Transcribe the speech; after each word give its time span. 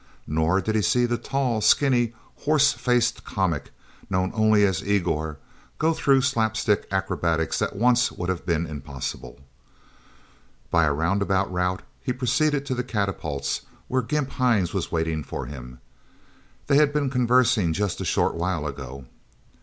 Nor 0.25 0.61
did 0.61 0.73
he 0.73 0.81
see 0.81 1.05
the 1.05 1.15
tall, 1.19 1.61
skinny, 1.61 2.13
horse 2.37 2.73
faced 2.73 3.23
comic, 3.23 3.69
known 4.09 4.31
only 4.33 4.65
as 4.65 4.81
Igor, 4.81 5.37
go 5.77 5.93
through 5.93 6.21
slapstick 6.23 6.87
acrobatics 6.89 7.59
that 7.59 7.75
once 7.75 8.11
would 8.11 8.27
have 8.27 8.43
been 8.43 8.65
impossible... 8.65 9.41
By 10.71 10.85
a 10.85 10.91
round 10.91 11.21
about 11.21 11.53
route 11.53 11.83
he 12.01 12.13
proceeded 12.13 12.65
to 12.65 12.73
the 12.73 12.83
catapults, 12.83 13.61
where 13.87 14.01
Gimp 14.01 14.31
Hines 14.31 14.73
was 14.73 14.91
waiting 14.91 15.21
for 15.23 15.45
him. 15.45 15.79
They 16.65 16.77
had 16.77 16.91
been 16.91 17.11
conversing 17.11 17.71
just 17.71 18.01
a 18.01 18.03
short 18.03 18.33
while 18.33 18.65
ago. 18.65 19.05